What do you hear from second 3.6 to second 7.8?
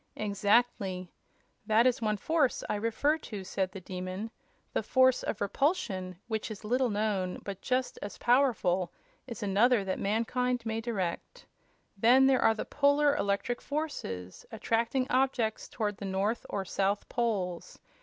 the Demon. "The force of repulsion, which is little known, but